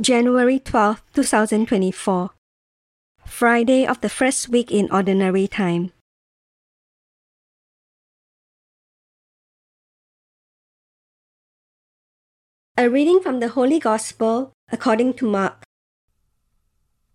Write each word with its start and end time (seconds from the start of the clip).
January 0.00 0.58
12, 0.58 1.02
2024. 1.12 2.30
Friday 3.26 3.86
of 3.86 4.00
the 4.00 4.08
first 4.08 4.48
week 4.48 4.70
in 4.72 4.90
Ordinary 4.90 5.46
Time. 5.46 5.92
A 12.78 12.88
reading 12.88 13.20
from 13.20 13.40
the 13.40 13.48
Holy 13.48 13.78
Gospel 13.78 14.54
according 14.72 15.12
to 15.14 15.26
Mark. 15.26 15.62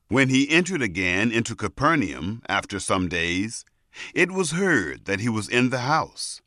When 0.09 0.29
he 0.29 0.47
entered 0.47 0.83
again 0.83 1.31
into 1.31 1.55
Capernaum 1.55 2.43
after 2.47 2.79
some 2.79 3.09
days, 3.09 3.65
it 4.13 4.29
was 4.29 4.51
heard 4.51 5.05
that 5.05 5.19
he 5.19 5.29
was 5.29 5.49
in 5.49 5.71
the 5.71 5.79
house. 5.79 6.41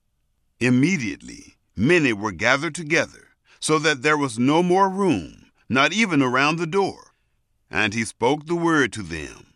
Immediately, 0.61 1.56
many 1.75 2.12
were 2.12 2.31
gathered 2.31 2.77
together, 2.77 3.31
so 3.58 3.81
that 3.81 4.03
there 4.03 4.17
was 4.17 4.39
no 4.39 4.62
more 4.62 4.89
room, 4.89 5.50
not 5.71 5.93
even 5.93 6.21
around 6.21 6.57
the 6.57 6.67
door. 6.67 7.15
And 7.71 7.95
he 7.95 8.05
spoke 8.05 8.47
the 8.47 8.57
word 8.57 8.93
to 8.95 9.03
them. 9.03 9.55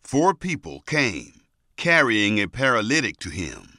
Four 0.00 0.34
people 0.34 0.80
came, 0.80 1.42
carrying 1.76 2.40
a 2.40 2.48
paralytic 2.48 3.18
to 3.20 3.30
him. 3.30 3.78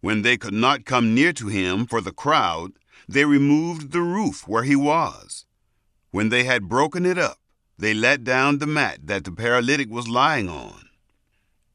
When 0.00 0.22
they 0.22 0.38
could 0.38 0.54
not 0.54 0.86
come 0.86 1.14
near 1.14 1.34
to 1.34 1.48
him 1.48 1.86
for 1.86 2.00
the 2.00 2.12
crowd, 2.12 2.72
they 3.06 3.26
removed 3.26 3.92
the 3.92 4.00
roof 4.00 4.48
where 4.48 4.62
he 4.62 4.74
was. 4.74 5.44
When 6.10 6.30
they 6.30 6.44
had 6.44 6.68
broken 6.68 7.04
it 7.04 7.18
up, 7.18 7.36
they 7.76 7.92
let 7.92 8.24
down 8.24 8.58
the 8.58 8.66
mat 8.66 9.00
that 9.04 9.24
the 9.24 9.32
paralytic 9.32 9.90
was 9.90 10.08
lying 10.08 10.48
on. 10.48 10.88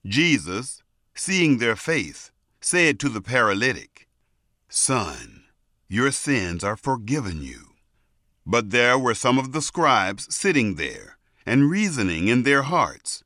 Jesus, 0.05 0.81
seeing 1.13 1.59
their 1.59 1.75
faith, 1.75 2.31
said 2.61 2.99
to 2.99 3.09
the 3.09 3.21
paralytic, 3.21 4.07
Son, 4.69 5.43
your 5.87 6.11
sins 6.11 6.63
are 6.63 6.75
forgiven 6.75 7.43
you. 7.43 7.72
But 8.45 8.71
there 8.71 8.99
were 8.99 9.15
some 9.15 9.39
of 9.39 9.51
the 9.51 9.61
scribes 9.61 10.33
sitting 10.33 10.75
there, 10.75 11.17
and 11.45 11.69
reasoning 11.69 12.27
in 12.27 12.43
their 12.43 12.63
hearts, 12.63 13.23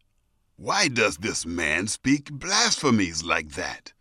Why 0.56 0.88
does 0.88 1.18
this 1.18 1.46
man 1.46 1.88
speak 1.88 2.32
blasphemies 2.32 3.24
like 3.24 3.54
that? 3.54 3.94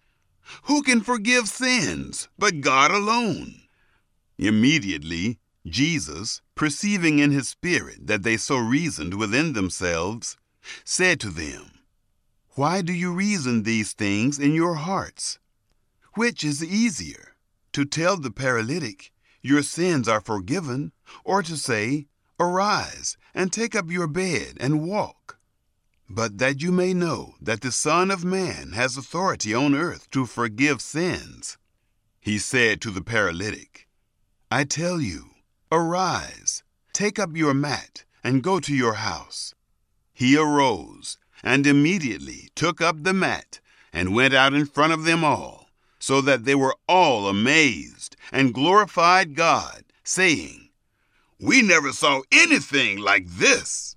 Who 0.64 0.82
can 0.82 1.00
forgive 1.00 1.48
sins 1.48 2.28
but 2.38 2.60
God 2.60 2.90
alone? 2.90 3.62
Immediately, 4.38 5.38
Jesus, 5.66 6.42
perceiving 6.54 7.18
in 7.18 7.32
his 7.32 7.48
spirit 7.48 8.06
that 8.06 8.22
they 8.22 8.36
so 8.36 8.58
reasoned 8.58 9.14
within 9.14 9.54
themselves, 9.54 10.36
said 10.84 11.18
to 11.20 11.30
them, 11.30 11.70
Why 12.50 12.82
do 12.82 12.92
you 12.92 13.12
reason 13.12 13.62
these 13.62 13.92
things 13.92 14.38
in 14.38 14.54
your 14.54 14.74
hearts? 14.74 15.38
Which 16.14 16.44
is 16.44 16.62
easier, 16.62 17.34
to 17.72 17.84
tell 17.84 18.16
the 18.16 18.30
paralytic, 18.30 19.12
Your 19.42 19.62
sins 19.62 20.08
are 20.08 20.20
forgiven, 20.20 20.92
or 21.24 21.42
to 21.42 21.56
say, 21.56 22.06
Arise 22.38 23.16
and 23.34 23.52
take 23.52 23.74
up 23.74 23.90
your 23.90 24.06
bed 24.06 24.56
and 24.58 24.82
walk? 24.82 25.38
But 26.08 26.38
that 26.38 26.62
you 26.62 26.70
may 26.70 26.94
know 26.94 27.34
that 27.40 27.60
the 27.60 27.72
Son 27.72 28.10
of 28.10 28.24
Man 28.24 28.72
has 28.72 28.96
authority 28.96 29.54
on 29.54 29.74
earth 29.74 30.10
to 30.10 30.26
forgive 30.26 30.80
sins, 30.80 31.56
he 32.20 32.38
said 32.38 32.80
to 32.80 32.90
the 32.90 33.02
paralytic, 33.02 33.86
I 34.50 34.64
tell 34.64 35.00
you, 35.00 35.30
Arise, 35.70 36.64
take 36.92 37.18
up 37.18 37.36
your 37.36 37.54
mat, 37.54 38.04
and 38.24 38.42
go 38.42 38.58
to 38.58 38.74
your 38.74 38.94
house. 38.94 39.54
He 40.12 40.36
arose, 40.36 41.18
and 41.42 41.66
immediately 41.66 42.50
took 42.56 42.80
up 42.80 43.04
the 43.04 43.12
mat, 43.12 43.60
and 43.92 44.14
went 44.14 44.34
out 44.34 44.54
in 44.54 44.66
front 44.66 44.92
of 44.92 45.04
them 45.04 45.22
all, 45.22 45.65
so 46.06 46.20
that 46.20 46.44
they 46.44 46.54
were 46.54 46.76
all 46.86 47.26
amazed, 47.26 48.14
and 48.30 48.54
glorified 48.54 49.34
God, 49.34 49.82
saying, 50.04 50.70
We 51.40 51.62
never 51.62 51.90
saw 51.90 52.22
anything 52.30 53.02
like 53.02 53.26
this. 53.26 53.96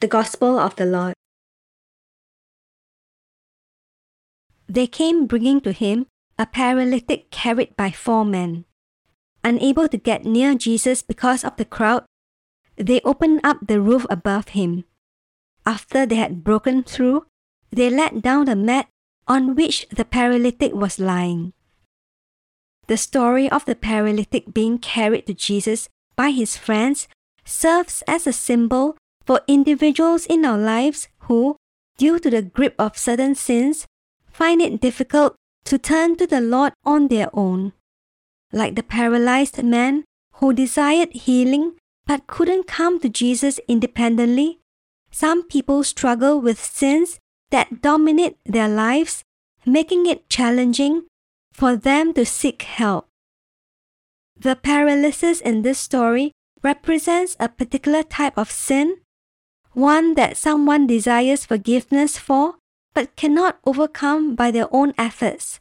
The 0.00 0.10
Gospel 0.10 0.58
of 0.58 0.74
the 0.74 0.86
Lord. 0.86 1.14
They 4.66 4.88
came 4.88 5.30
bringing 5.30 5.60
to 5.60 5.70
him 5.70 6.10
a 6.36 6.46
paralytic 6.50 7.30
carried 7.30 7.76
by 7.76 7.92
four 7.92 8.24
men. 8.24 8.64
Unable 9.44 9.86
to 9.86 9.98
get 9.98 10.26
near 10.26 10.58
Jesus 10.58 11.06
because 11.06 11.44
of 11.44 11.54
the 11.54 11.64
crowd, 11.64 12.02
they 12.74 13.00
opened 13.04 13.38
up 13.44 13.58
the 13.62 13.80
roof 13.80 14.04
above 14.10 14.58
him. 14.58 14.82
After 15.64 16.06
they 16.06 16.18
had 16.18 16.42
broken 16.42 16.82
through, 16.82 17.26
they 17.70 17.88
let 17.88 18.20
down 18.20 18.46
the 18.46 18.56
mat 18.56 18.88
on 19.28 19.54
which 19.54 19.86
the 19.90 20.04
paralytic 20.04 20.74
was 20.74 20.98
lying. 20.98 21.52
The 22.88 22.96
story 22.96 23.48
of 23.48 23.64
the 23.64 23.76
paralytic 23.76 24.52
being 24.52 24.78
carried 24.78 25.26
to 25.26 25.34
Jesus 25.34 25.88
by 26.16 26.30
his 26.30 26.56
friends 26.56 27.08
serves 27.44 28.02
as 28.06 28.26
a 28.26 28.32
symbol 28.32 28.96
for 29.24 29.40
individuals 29.46 30.26
in 30.26 30.44
our 30.44 30.58
lives 30.58 31.08
who, 31.20 31.56
due 31.96 32.18
to 32.18 32.30
the 32.30 32.42
grip 32.42 32.74
of 32.78 32.98
certain 32.98 33.34
sins, 33.34 33.86
find 34.26 34.60
it 34.60 34.80
difficult 34.80 35.36
to 35.64 35.78
turn 35.78 36.16
to 36.16 36.26
the 36.26 36.40
Lord 36.40 36.72
on 36.84 37.08
their 37.08 37.28
own. 37.32 37.72
Like 38.52 38.74
the 38.74 38.82
paralyzed 38.82 39.62
man 39.62 40.04
who 40.34 40.52
desired 40.52 41.12
healing 41.12 41.74
but 42.06 42.26
couldn't 42.26 42.66
come 42.66 42.98
to 43.00 43.08
Jesus 43.08 43.60
independently, 43.68 44.58
some 45.10 45.46
people 45.46 45.84
struggle 45.84 46.40
with 46.40 46.58
sins 46.58 47.18
that 47.52 47.80
dominate 47.80 48.36
their 48.44 48.68
lives, 48.68 49.22
making 49.64 50.06
it 50.06 50.28
challenging 50.28 51.04
for 51.52 51.76
them 51.76 52.12
to 52.14 52.26
seek 52.26 52.62
help. 52.62 53.06
The 54.36 54.56
paralysis 54.56 55.40
in 55.40 55.62
this 55.62 55.78
story 55.78 56.32
represents 56.62 57.36
a 57.38 57.48
particular 57.48 58.02
type 58.02 58.36
of 58.36 58.50
sin, 58.50 58.96
one 59.72 60.14
that 60.14 60.36
someone 60.36 60.86
desires 60.86 61.46
forgiveness 61.46 62.18
for 62.18 62.56
but 62.94 63.14
cannot 63.16 63.58
overcome 63.64 64.34
by 64.34 64.50
their 64.50 64.68
own 64.74 64.92
efforts. 64.98 65.60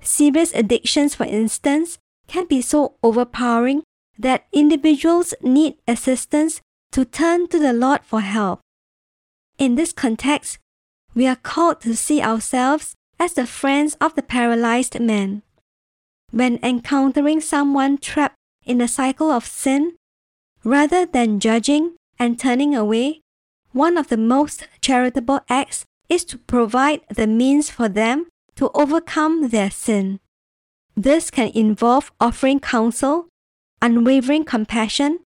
Serious 0.00 0.52
addictions, 0.54 1.14
for 1.14 1.24
instance, 1.24 1.98
can 2.26 2.46
be 2.46 2.60
so 2.60 2.94
overpowering 3.02 3.82
that 4.18 4.46
individuals 4.52 5.34
need 5.42 5.74
assistance 5.88 6.60
to 6.92 7.04
turn 7.04 7.48
to 7.48 7.58
the 7.58 7.72
Lord 7.72 8.00
for 8.04 8.20
help. 8.20 8.60
In 9.58 9.74
this 9.74 9.92
context, 9.92 10.58
we 11.14 11.26
are 11.26 11.36
called 11.36 11.80
to 11.80 11.94
see 11.96 12.20
ourselves 12.20 12.94
as 13.18 13.34
the 13.34 13.46
friends 13.46 13.96
of 14.00 14.14
the 14.14 14.22
paralyzed 14.22 14.98
man. 15.00 15.42
When 16.30 16.58
encountering 16.62 17.40
someone 17.40 17.98
trapped 17.98 18.36
in 18.64 18.80
a 18.80 18.88
cycle 18.88 19.30
of 19.30 19.46
sin, 19.46 19.94
rather 20.64 21.06
than 21.06 21.38
judging 21.38 21.94
and 22.18 22.38
turning 22.38 22.74
away, 22.74 23.20
one 23.72 23.96
of 23.96 24.08
the 24.08 24.16
most 24.16 24.66
charitable 24.80 25.40
acts 25.48 25.84
is 26.08 26.24
to 26.26 26.38
provide 26.38 27.00
the 27.08 27.26
means 27.26 27.70
for 27.70 27.88
them 27.88 28.26
to 28.56 28.70
overcome 28.74 29.48
their 29.48 29.70
sin. 29.70 30.20
This 30.96 31.30
can 31.30 31.50
involve 31.54 32.12
offering 32.20 32.60
counsel, 32.60 33.28
unwavering 33.82 34.44
compassion, 34.44 35.20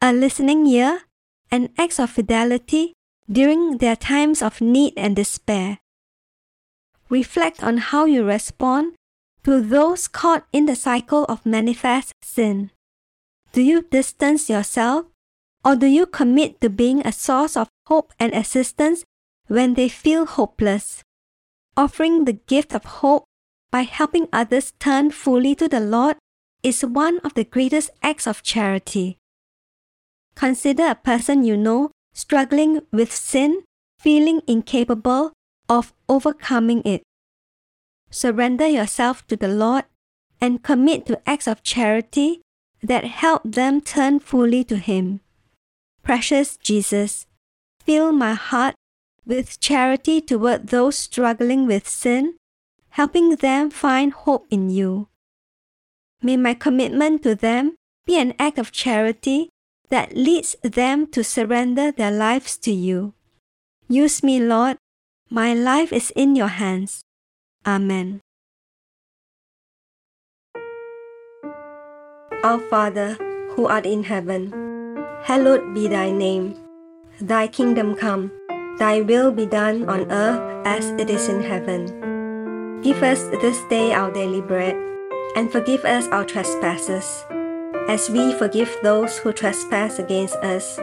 a 0.00 0.12
listening 0.12 0.66
ear, 0.66 1.02
and 1.50 1.70
acts 1.78 1.98
of 1.98 2.10
fidelity 2.10 2.92
during 3.30 3.78
their 3.78 3.96
times 3.96 4.42
of 4.42 4.60
need 4.60 4.94
and 4.96 5.16
despair. 5.16 5.78
Reflect 7.08 7.62
on 7.62 7.78
how 7.78 8.04
you 8.04 8.24
respond 8.24 8.94
to 9.44 9.60
those 9.60 10.08
caught 10.08 10.46
in 10.52 10.66
the 10.66 10.74
cycle 10.74 11.24
of 11.24 11.46
manifest 11.46 12.12
sin. 12.22 12.70
Do 13.52 13.62
you 13.62 13.82
distance 13.82 14.50
yourself, 14.50 15.06
or 15.64 15.76
do 15.76 15.86
you 15.86 16.06
commit 16.06 16.60
to 16.60 16.68
being 16.68 17.06
a 17.06 17.12
source 17.12 17.56
of 17.56 17.68
hope 17.86 18.12
and 18.18 18.32
assistance 18.34 19.04
when 19.46 19.74
they 19.74 19.88
feel 19.88 20.26
hopeless? 20.26 21.02
Offering 21.76 22.24
the 22.24 22.34
gift 22.34 22.74
of 22.74 22.84
hope 23.00 23.24
by 23.70 23.82
helping 23.82 24.28
others 24.32 24.72
turn 24.78 25.10
fully 25.10 25.54
to 25.54 25.68
the 25.68 25.80
Lord 25.80 26.16
is 26.62 26.84
one 26.84 27.18
of 27.20 27.34
the 27.34 27.44
greatest 27.44 27.90
acts 28.02 28.26
of 28.26 28.42
charity. 28.42 29.18
Consider 30.34 30.88
a 30.88 30.94
person 30.94 31.44
you 31.44 31.56
know 31.56 31.90
struggling 32.16 32.80
with 32.90 33.12
sin, 33.12 33.62
feeling 34.00 34.40
incapable 34.46 35.32
of 35.68 35.92
overcoming 36.08 36.80
it. 36.86 37.02
Surrender 38.10 38.66
yourself 38.66 39.26
to 39.26 39.36
the 39.36 39.48
Lord 39.48 39.84
and 40.40 40.62
commit 40.62 41.04
to 41.06 41.20
acts 41.28 41.46
of 41.46 41.62
charity 41.62 42.40
that 42.82 43.04
help 43.04 43.42
them 43.44 43.82
turn 43.82 44.18
fully 44.18 44.64
to 44.64 44.78
Him. 44.78 45.20
Precious 46.02 46.56
Jesus, 46.56 47.26
fill 47.84 48.12
my 48.12 48.32
heart 48.32 48.74
with 49.26 49.60
charity 49.60 50.22
toward 50.22 50.68
those 50.68 50.96
struggling 50.96 51.66
with 51.66 51.86
sin, 51.86 52.36
helping 52.90 53.36
them 53.36 53.68
find 53.68 54.12
hope 54.12 54.46
in 54.50 54.70
you. 54.70 55.08
May 56.22 56.38
my 56.38 56.54
commitment 56.54 57.22
to 57.24 57.34
them 57.34 57.76
be 58.06 58.16
an 58.18 58.32
act 58.38 58.58
of 58.58 58.72
charity 58.72 59.50
that 59.88 60.16
leads 60.16 60.56
them 60.62 61.06
to 61.12 61.22
surrender 61.22 61.92
their 61.92 62.10
lives 62.10 62.56
to 62.58 62.72
you. 62.72 63.14
Use 63.88 64.22
me, 64.22 64.40
Lord. 64.40 64.78
My 65.30 65.54
life 65.54 65.92
is 65.92 66.12
in 66.14 66.36
your 66.36 66.48
hands. 66.48 67.02
Amen. 67.66 68.20
Our 72.44 72.58
Father, 72.70 73.14
who 73.54 73.66
art 73.66 73.86
in 73.86 74.04
heaven, 74.04 74.52
hallowed 75.24 75.74
be 75.74 75.88
thy 75.88 76.10
name. 76.10 76.54
Thy 77.20 77.48
kingdom 77.48 77.96
come, 77.96 78.30
thy 78.78 79.00
will 79.00 79.32
be 79.32 79.46
done 79.46 79.88
on 79.88 80.10
earth 80.12 80.38
as 80.66 80.90
it 81.00 81.10
is 81.10 81.28
in 81.28 81.42
heaven. 81.42 81.90
Give 82.82 83.02
us 83.02 83.26
this 83.42 83.58
day 83.70 83.94
our 83.94 84.12
daily 84.12 84.42
bread, 84.42 84.76
and 85.34 85.50
forgive 85.50 85.84
us 85.84 86.06
our 86.08 86.24
trespasses, 86.24 87.24
as 87.88 88.10
we 88.10 88.32
forgive 88.34 88.76
those 88.82 89.18
who 89.18 89.32
trespass 89.32 89.98
against 89.98 90.36
us. 90.36 90.78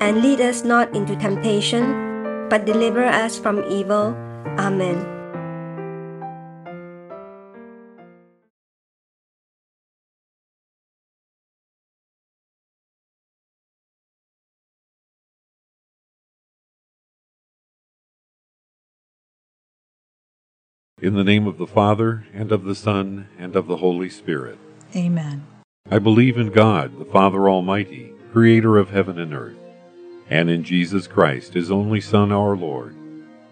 And 0.00 0.22
lead 0.22 0.40
us 0.40 0.64
not 0.64 0.94
into 0.94 1.16
temptation, 1.16 2.48
but 2.48 2.64
deliver 2.64 3.04
us 3.04 3.38
from 3.38 3.64
evil. 3.70 4.14
Amen. 4.58 5.16
In 21.02 21.14
the 21.14 21.24
name 21.24 21.46
of 21.46 21.56
the 21.56 21.66
Father, 21.66 22.26
and 22.34 22.52
of 22.52 22.64
the 22.64 22.74
Son, 22.74 23.28
and 23.38 23.56
of 23.56 23.66
the 23.66 23.78
Holy 23.78 24.10
Spirit. 24.10 24.58
Amen. 24.94 25.46
I 25.92 25.98
believe 25.98 26.38
in 26.38 26.50
God, 26.50 27.00
the 27.00 27.04
Father 27.04 27.50
Almighty, 27.50 28.12
creator 28.30 28.78
of 28.78 28.90
heaven 28.90 29.18
and 29.18 29.34
earth, 29.34 29.58
and 30.28 30.48
in 30.48 30.62
Jesus 30.62 31.08
Christ, 31.08 31.54
his 31.54 31.68
only 31.68 32.00
Son, 32.00 32.30
our 32.30 32.56
Lord, 32.56 32.94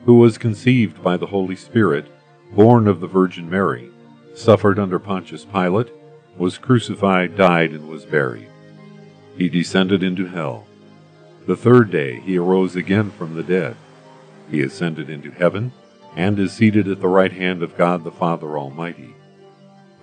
who 0.05 0.14
was 0.19 0.38
conceived 0.38 1.02
by 1.02 1.17
the 1.17 1.26
Holy 1.26 1.56
Spirit, 1.56 2.06
born 2.52 2.87
of 2.87 3.00
the 3.00 3.08
Virgin 3.08 3.50
Mary, 3.50 3.90
suffered 4.37 4.79
under 4.79 5.00
Pontius 5.00 5.44
Pilate, 5.44 5.88
was 6.37 6.58
crucified, 6.58 7.37
died, 7.37 7.73
and 7.73 7.88
was 7.88 8.05
buried. 8.05 8.49
He 9.37 9.49
descended 9.49 10.05
into 10.05 10.26
hell. 10.26 10.64
The 11.49 11.56
third 11.56 11.91
day 11.91 12.20
he 12.20 12.38
arose 12.38 12.76
again 12.76 13.11
from 13.11 13.34
the 13.34 13.43
dead. 13.43 13.75
He 14.49 14.62
ascended 14.62 15.11
into 15.11 15.32
heaven 15.32 15.73
and 16.14 16.38
is 16.38 16.52
seated 16.52 16.87
at 16.87 17.00
the 17.00 17.08
right 17.08 17.32
hand 17.32 17.64
of 17.64 17.76
God 17.76 18.05
the 18.05 18.12
Father 18.12 18.56
Almighty. 18.56 19.17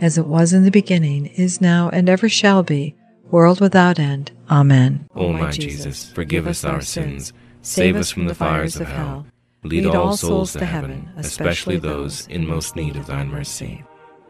as 0.00 0.18
it 0.18 0.26
was 0.26 0.52
in 0.52 0.64
the 0.64 0.70
beginning, 0.70 1.26
is 1.26 1.60
now, 1.60 1.88
and 1.90 2.08
ever 2.08 2.28
shall 2.28 2.62
be, 2.62 2.94
world 3.30 3.60
without 3.60 3.98
end. 3.98 4.30
Amen. 4.50 5.08
O 5.14 5.32
my 5.32 5.50
Jesus, 5.50 6.10
forgive 6.10 6.46
us 6.46 6.64
our 6.64 6.80
sins, 6.80 7.32
save 7.62 7.96
us 7.96 8.10
from 8.10 8.26
the 8.26 8.34
fires 8.34 8.76
of 8.76 8.88
hell, 8.88 9.26
lead 9.62 9.86
all 9.86 10.16
souls 10.16 10.52
to 10.52 10.64
heaven, 10.64 11.10
especially 11.16 11.78
those 11.78 12.26
in 12.28 12.46
most 12.46 12.76
need 12.76 12.96
of 12.96 13.06
thine 13.06 13.28
mercy. 13.28 13.84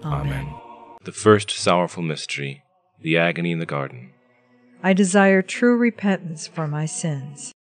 Amen. 0.04 0.52
The 1.04 1.12
first 1.12 1.50
sorrowful 1.50 2.02
mystery, 2.02 2.62
the 3.00 3.19
agony 3.19 3.52
in 3.52 3.59
the 3.59 3.66
garden. 3.66 4.11
I 4.83 4.92
desire 4.92 5.42
true 5.42 5.76
repentance 5.76 6.47
for 6.47 6.69
my 6.69 6.87
sins. 6.87 7.52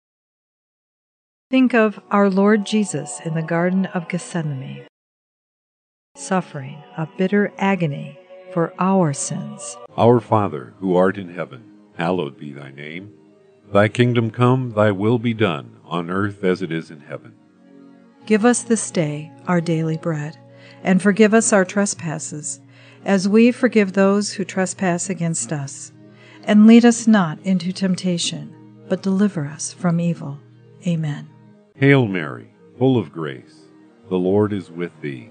Think 1.50 1.74
of 1.74 2.00
our 2.10 2.28
Lord 2.28 2.66
Jesus 2.66 3.20
in 3.24 3.34
the 3.34 3.42
Garden 3.42 3.86
of 3.86 4.08
Gethsemane 4.08 4.86
suffering 6.18 6.82
a 6.96 7.06
bitter 7.16 7.52
agony 7.58 8.18
for 8.52 8.72
our 8.78 9.12
sins. 9.12 9.76
Our 9.96 10.20
Father, 10.20 10.74
who 10.80 10.96
art 10.96 11.18
in 11.18 11.34
heaven, 11.34 11.62
hallowed 11.96 12.38
be 12.38 12.52
thy 12.52 12.70
name. 12.70 13.12
Thy 13.72 13.88
kingdom 13.88 14.30
come, 14.30 14.72
thy 14.72 14.92
will 14.92 15.18
be 15.18 15.34
done, 15.34 15.76
on 15.84 16.10
earth 16.10 16.44
as 16.44 16.62
it 16.62 16.72
is 16.72 16.90
in 16.90 17.00
heaven. 17.00 17.34
Give 18.26 18.44
us 18.44 18.62
this 18.62 18.90
day 18.90 19.30
our 19.46 19.60
daily 19.60 19.96
bread, 19.96 20.38
and 20.82 21.02
forgive 21.02 21.34
us 21.34 21.52
our 21.52 21.64
trespasses, 21.64 22.60
as 23.04 23.28
we 23.28 23.52
forgive 23.52 23.92
those 23.92 24.32
who 24.32 24.44
trespass 24.44 25.10
against 25.10 25.52
us. 25.52 25.92
And 26.44 26.66
lead 26.66 26.84
us 26.84 27.06
not 27.06 27.38
into 27.40 27.72
temptation, 27.72 28.54
but 28.88 29.02
deliver 29.02 29.46
us 29.46 29.72
from 29.72 30.00
evil. 30.00 30.38
Amen. 30.86 31.28
Hail 31.74 32.06
Mary, 32.06 32.48
full 32.78 32.96
of 32.96 33.12
grace, 33.12 33.66
the 34.08 34.16
Lord 34.16 34.52
is 34.52 34.70
with 34.70 34.92
thee. 35.00 35.30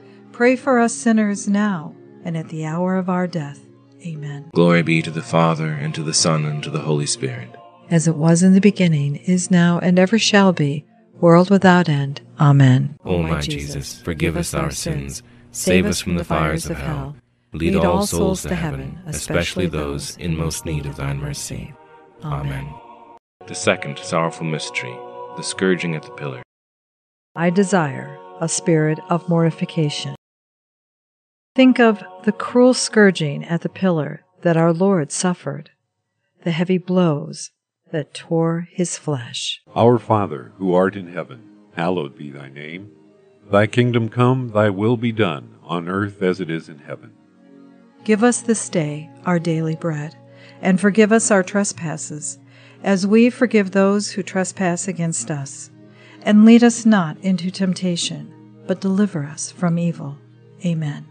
pray 0.41 0.55
for 0.55 0.79
us 0.79 0.91
sinners 0.91 1.47
now 1.47 1.93
and 2.23 2.35
at 2.35 2.49
the 2.49 2.65
hour 2.65 2.95
of 2.95 3.09
our 3.09 3.27
death. 3.27 3.59
Amen. 4.03 4.49
Glory 4.55 4.81
be 4.81 4.99
to 5.03 5.11
the 5.11 5.21
Father, 5.21 5.67
and 5.67 5.93
to 5.93 6.01
the 6.01 6.15
Son, 6.15 6.45
and 6.45 6.63
to 6.63 6.71
the 6.71 6.79
Holy 6.79 7.05
Spirit. 7.05 7.47
As 7.91 8.07
it 8.07 8.15
was 8.15 8.41
in 8.41 8.55
the 8.55 8.59
beginning, 8.59 9.17
is 9.17 9.51
now, 9.51 9.77
and 9.77 9.99
ever 9.99 10.17
shall 10.17 10.51
be, 10.51 10.83
world 11.19 11.51
without 11.51 11.87
end. 11.87 12.21
Amen. 12.39 12.97
O 13.05 13.21
my 13.21 13.41
Jesus, 13.41 14.01
forgive 14.01 14.35
us 14.35 14.55
our 14.55 14.71
sins, 14.71 15.21
save 15.51 15.85
us 15.85 16.01
from 16.01 16.15
the 16.15 16.23
fires 16.23 16.65
of 16.65 16.77
hell, 16.77 17.15
lead 17.53 17.75
all 17.75 18.07
souls 18.07 18.41
to 18.41 18.55
heaven, 18.55 18.97
especially 19.05 19.67
those 19.67 20.17
in 20.17 20.35
most 20.35 20.65
need 20.65 20.87
of 20.87 20.95
thine 20.95 21.19
mercy. 21.19 21.71
Amen. 22.23 22.67
The 23.45 23.53
second 23.53 23.99
sorrowful 23.99 24.47
mystery, 24.47 24.97
the 25.37 25.43
scourging 25.43 25.95
at 25.95 26.01
the 26.01 26.09
pillar. 26.13 26.41
I 27.35 27.51
desire 27.51 28.17
a 28.39 28.49
spirit 28.49 28.99
of 29.11 29.29
mortification. 29.29 30.15
Think 31.53 31.79
of 31.79 32.01
the 32.23 32.31
cruel 32.31 32.73
scourging 32.73 33.43
at 33.43 33.59
the 33.59 33.67
pillar 33.67 34.23
that 34.41 34.55
our 34.55 34.71
Lord 34.71 35.11
suffered, 35.11 35.69
the 36.43 36.51
heavy 36.51 36.77
blows 36.77 37.51
that 37.91 38.13
tore 38.13 38.69
his 38.71 38.97
flesh. 38.97 39.61
Our 39.75 39.99
Father, 39.99 40.53
who 40.57 40.73
art 40.73 40.95
in 40.95 41.11
heaven, 41.11 41.41
hallowed 41.75 42.17
be 42.17 42.31
thy 42.31 42.47
name. 42.47 42.89
Thy 43.51 43.67
kingdom 43.67 44.07
come, 44.07 44.51
thy 44.51 44.69
will 44.69 44.95
be 44.95 45.11
done, 45.11 45.57
on 45.63 45.89
earth 45.89 46.21
as 46.21 46.39
it 46.39 46.49
is 46.49 46.69
in 46.69 46.79
heaven. 46.79 47.11
Give 48.05 48.23
us 48.23 48.39
this 48.39 48.69
day 48.69 49.09
our 49.25 49.37
daily 49.37 49.75
bread, 49.75 50.15
and 50.61 50.79
forgive 50.79 51.11
us 51.11 51.31
our 51.31 51.43
trespasses, 51.43 52.39
as 52.81 53.05
we 53.05 53.29
forgive 53.29 53.71
those 53.71 54.11
who 54.11 54.23
trespass 54.23 54.87
against 54.87 55.29
us. 55.29 55.69
And 56.21 56.45
lead 56.45 56.63
us 56.63 56.85
not 56.85 57.17
into 57.19 57.51
temptation, 57.51 58.33
but 58.67 58.79
deliver 58.79 59.25
us 59.25 59.51
from 59.51 59.77
evil. 59.77 60.17
Amen. 60.65 61.10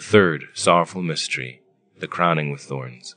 Third 0.00 0.46
sorrowful 0.54 1.02
mystery, 1.02 1.60
the 1.98 2.08
crowning 2.08 2.50
with 2.50 2.62
thorns. 2.62 3.16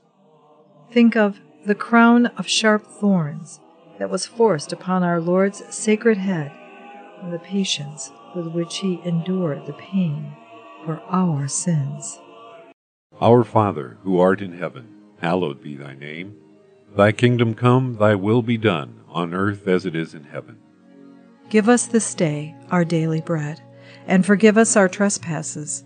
Think 0.92 1.16
of 1.16 1.40
the 1.66 1.76
crown 1.76 2.26
of 2.38 2.48
sharp 2.48 2.86
thorns 2.86 3.62
that 4.00 4.10
was 4.10 4.26
forced 4.26 4.74
upon 4.74 5.02
our 5.02 5.22
Lord's 5.22 5.64
sacred 5.74 6.18
head, 6.18 6.52
and 7.22 7.32
the 7.32 7.40
patience 7.40 8.12
with 8.36 8.48
which 8.48 8.80
he 8.80 9.02
endured 9.06 9.66
the 9.66 9.74
pain 9.74 10.36
for 10.84 11.02
our 11.10 11.48
sins. 11.48 12.20
Our 13.22 13.46
Father, 13.46 13.98
who 14.04 14.20
art 14.20 14.42
in 14.42 14.58
heaven, 14.58 14.88
hallowed 15.22 15.64
be 15.64 15.78
thy 15.78 15.96
name. 15.96 16.36
Thy 16.96 17.14
kingdom 17.14 17.56
come, 17.56 17.96
thy 17.96 18.16
will 18.16 18.42
be 18.42 18.58
done, 18.58 19.00
on 19.08 19.34
earth 19.34 19.68
as 19.68 19.86
it 19.86 19.96
is 19.96 20.14
in 20.14 20.26
heaven. 20.26 20.58
Give 21.50 21.70
us 21.70 21.86
this 21.86 22.14
day 22.14 22.56
our 22.72 22.84
daily 22.84 23.22
bread, 23.22 23.62
and 24.06 24.26
forgive 24.26 24.58
us 24.58 24.76
our 24.76 24.90
trespasses, 24.90 25.86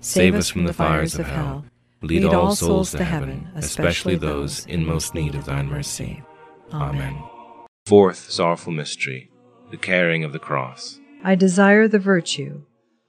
save 0.00 0.34
us 0.34 0.48
from 0.48 0.64
the 0.64 0.72
fires 0.72 1.14
of 1.18 1.26
hell, 1.26 1.64
lead 2.02 2.24
all 2.24 2.54
souls 2.54 2.90
to 2.92 3.04
heaven, 3.04 3.48
especially 3.54 4.16
those 4.16 4.66
in 4.66 4.84
most 4.84 5.14
need 5.14 5.34
of 5.34 5.44
thy 5.44 5.62
mercy. 5.62 6.22
Amen. 6.72 7.16
Fourth 7.86 8.30
sorrowful 8.30 8.72
mystery, 8.72 9.30
the 9.70 9.76
carrying 9.76 10.24
of 10.24 10.32
the 10.32 10.38
cross. 10.38 11.00
I 11.22 11.34
desire 11.34 11.88
the 11.88 11.98
virtue 11.98 12.62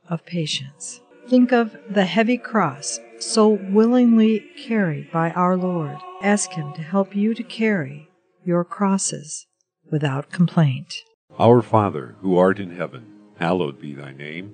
of 0.09 0.25
patience. 0.25 1.01
Think 1.27 1.51
of 1.53 1.77
the 1.89 2.05
heavy 2.05 2.37
cross 2.37 2.99
so 3.19 3.47
willingly 3.47 4.43
carried 4.65 5.11
by 5.11 5.31
our 5.31 5.55
Lord. 5.55 5.97
Ask 6.21 6.51
Him 6.51 6.73
to 6.73 6.81
help 6.81 7.15
you 7.15 7.33
to 7.33 7.43
carry 7.43 8.09
your 8.43 8.63
crosses 8.65 9.45
without 9.91 10.31
complaint. 10.31 10.93
Our 11.39 11.61
Father, 11.61 12.15
who 12.21 12.37
art 12.37 12.59
in 12.59 12.75
heaven, 12.75 13.05
hallowed 13.37 13.79
be 13.79 13.93
thy 13.93 14.11
name. 14.11 14.53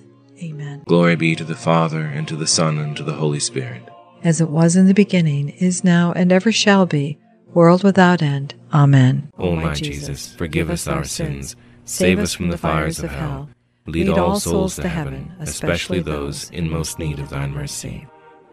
Amen. 0.41 0.83
Glory 0.87 1.15
be 1.15 1.35
to 1.35 1.43
the 1.43 1.55
Father, 1.55 2.01
and 2.01 2.27
to 2.27 2.35
the 2.35 2.47
Son, 2.47 2.77
and 2.79 2.97
to 2.97 3.03
the 3.03 3.13
Holy 3.13 3.39
Spirit. 3.39 3.83
As 4.23 4.41
it 4.41 4.49
was 4.49 4.75
in 4.75 4.87
the 4.87 4.93
beginning, 4.93 5.49
is 5.49 5.83
now, 5.83 6.13
and 6.13 6.31
ever 6.31 6.51
shall 6.51 6.85
be, 6.85 7.19
world 7.53 7.83
without 7.83 8.21
end. 8.21 8.55
Amen. 8.73 9.31
O 9.37 9.55
my 9.55 9.73
Jesus, 9.73 10.33
forgive 10.33 10.69
us 10.69 10.87
our 10.87 11.03
sins, 11.03 11.55
save 11.85 12.19
us 12.19 12.33
from 12.33 12.49
the 12.49 12.57
fires 12.57 12.99
of 12.99 13.11
hell, 13.11 13.49
lead 13.85 14.09
all 14.09 14.39
souls 14.39 14.75
to 14.77 14.87
heaven, 14.87 15.31
especially 15.39 15.99
those 15.99 16.49
in 16.51 16.69
most 16.69 16.97
need 16.97 17.19
of 17.19 17.29
thine 17.29 17.51
mercy. 17.51 18.07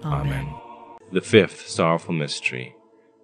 Amen. 0.05 0.53
The 1.12 1.20
fifth 1.20 1.68
sorrowful 1.68 2.14
mystery, 2.14 2.74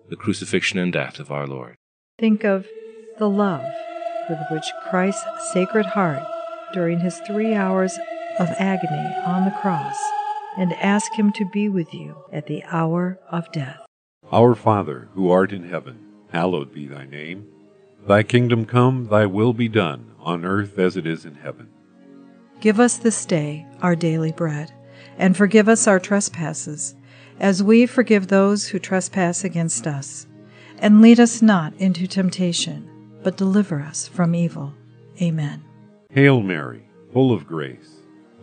the 0.09 0.17
crucifixion 0.17 0.79
and 0.79 0.93
death 0.93 1.19
of 1.19 1.31
our 1.31 1.47
Lord. 1.47 1.77
Think 2.19 2.45
of 2.45 2.67
the 3.19 3.29
love 3.29 3.65
with 4.29 4.39
which 4.51 4.65
Christ's 4.89 5.53
Sacred 5.53 5.87
Heart, 5.87 6.23
during 6.73 7.01
his 7.01 7.19
three 7.21 7.55
hours 7.55 7.99
of 8.39 8.49
agony 8.59 9.15
on 9.25 9.45
the 9.45 9.57
cross, 9.61 9.97
and 10.57 10.73
ask 10.75 11.13
him 11.15 11.33
to 11.33 11.49
be 11.51 11.69
with 11.69 11.93
you 11.93 12.17
at 12.33 12.47
the 12.47 12.63
hour 12.65 13.19
of 13.31 13.51
death. 13.53 13.81
Our 14.33 14.55
Father, 14.55 15.09
who 15.15 15.31
art 15.31 15.53
in 15.53 15.69
heaven, 15.69 15.99
hallowed 16.33 16.73
be 16.73 16.87
thy 16.87 17.07
name. 17.07 17.47
Thy 18.07 18.23
kingdom 18.23 18.67
come, 18.67 19.09
thy 19.09 19.27
will 19.27 19.53
be 19.53 19.69
done, 19.69 20.13
on 20.21 20.45
earth 20.45 20.79
as 20.79 20.97
it 20.97 21.07
is 21.07 21.25
in 21.25 21.37
heaven. 21.37 21.69
Give 22.61 22.81
us 22.81 22.97
this 22.97 23.25
day 23.27 23.67
our 23.83 23.95
daily 23.95 24.33
bread, 24.33 24.73
and 25.19 25.37
forgive 25.37 25.69
us 25.69 25.87
our 25.87 26.01
trespasses, 26.01 26.95
as 27.41 27.63
we 27.63 27.87
forgive 27.87 28.29
those 28.29 28.69
who 28.69 28.79
trespass 28.79 29.45
against 29.45 29.87
us. 29.87 30.27
And 30.79 31.01
lead 31.01 31.21
us 31.21 31.41
not 31.41 31.75
into 31.77 32.07
temptation, 32.07 32.91
but 33.23 33.37
deliver 33.37 33.81
us 33.81 34.09
from 34.09 34.35
evil. 34.35 34.75
Amen. 35.23 35.63
Hail 36.11 36.41
Mary, 36.41 36.89
full 37.13 37.33
of 37.33 37.47
grace, 37.47 37.94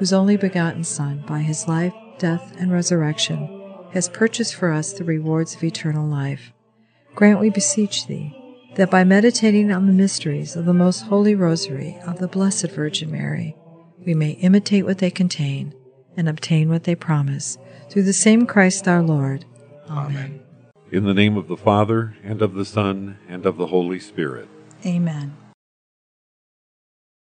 whose 0.00 0.14
only 0.14 0.38
begotten 0.38 0.82
Son, 0.82 1.22
by 1.26 1.40
his 1.40 1.68
life, 1.68 1.92
death, 2.18 2.56
and 2.58 2.72
resurrection, 2.72 3.62
has 3.92 4.08
purchased 4.08 4.54
for 4.54 4.72
us 4.72 4.94
the 4.94 5.04
rewards 5.04 5.54
of 5.54 5.62
eternal 5.62 6.08
life, 6.08 6.54
grant, 7.14 7.38
we 7.38 7.50
beseech 7.50 8.06
thee, 8.06 8.34
that 8.76 8.90
by 8.90 9.04
meditating 9.04 9.70
on 9.70 9.86
the 9.86 9.92
mysteries 9.92 10.56
of 10.56 10.64
the 10.64 10.72
most 10.72 11.02
holy 11.02 11.34
rosary 11.34 11.98
of 12.06 12.18
the 12.18 12.28
Blessed 12.28 12.70
Virgin 12.70 13.10
Mary, 13.12 13.54
we 14.06 14.14
may 14.14 14.30
imitate 14.30 14.86
what 14.86 14.98
they 14.98 15.10
contain 15.10 15.74
and 16.16 16.30
obtain 16.30 16.70
what 16.70 16.84
they 16.84 16.94
promise, 16.94 17.58
through 17.90 18.04
the 18.04 18.14
same 18.14 18.46
Christ 18.46 18.88
our 18.88 19.02
Lord. 19.02 19.44
Amen. 19.90 20.40
In 20.90 21.04
the 21.04 21.12
name 21.12 21.36
of 21.36 21.46
the 21.46 21.58
Father, 21.58 22.16
and 22.24 22.40
of 22.40 22.54
the 22.54 22.64
Son, 22.64 23.18
and 23.28 23.44
of 23.44 23.58
the 23.58 23.66
Holy 23.66 24.00
Spirit. 24.00 24.48
Amen. 24.86 25.36